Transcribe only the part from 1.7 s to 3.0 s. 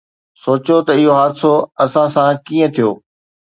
اسان سان ڪيئن ٿيو.